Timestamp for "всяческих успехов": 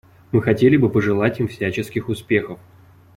1.47-2.57